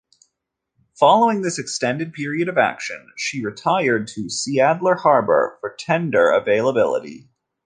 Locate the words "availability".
6.31-7.29